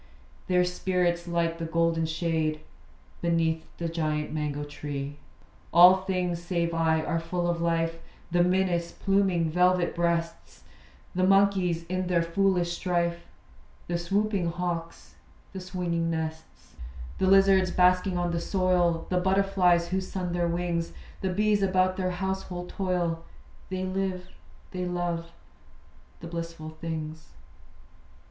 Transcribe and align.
Their 0.47 0.65
spirits 0.65 1.27
light 1.27 1.59
the 1.59 1.65
golden 1.65 2.07
shade 2.07 2.61
Beneath 3.21 3.67
the 3.77 3.87
giant 3.87 4.33
mango 4.33 4.63
tree. 4.63 5.17
All 5.71 5.97
things, 5.97 6.41
save 6.41 6.73
I, 6.73 7.03
are 7.03 7.19
full 7.19 7.47
of 7.47 7.61
life: 7.61 7.99
The 8.31 8.43
minas, 8.43 8.91
pluming 8.93 9.51
velvet 9.51 9.93
breasts; 9.93 10.63
The 11.13 11.23
monkeys, 11.23 11.83
in 11.83 12.07
their 12.07 12.23
foolish 12.23 12.73
strife; 12.75 13.27
The 13.85 13.99
swooping 13.99 14.47
hawks, 14.49 15.17
the 15.53 15.59
swinging 15.59 16.09
nests; 16.09 16.73
The 17.19 17.27
lizards 17.27 17.69
basking 17.69 18.17
on 18.17 18.31
the 18.31 18.41
soil, 18.41 19.05
The 19.11 19.17
butterflies 19.19 19.89
who 19.89 20.01
sun 20.01 20.33
their 20.33 20.47
wings; 20.47 20.93
The 21.21 21.29
bees 21.29 21.61
about 21.61 21.95
their 21.97 22.09
household 22.09 22.69
toil, 22.69 23.23
They 23.69 23.83
live, 23.85 24.29
they 24.71 24.85
love, 24.87 25.27
the 26.21 26.27
blissful 26.27 26.71
things. 26.71 27.33